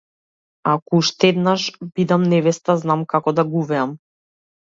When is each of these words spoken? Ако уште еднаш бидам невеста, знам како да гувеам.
Ако 0.71 0.91
уште 0.99 1.23
еднаш 1.31 1.61
бидам 1.93 2.23
невеста, 2.33 2.73
знам 2.85 3.03
како 3.13 3.35
да 3.41 3.47
гувеам. 3.53 3.93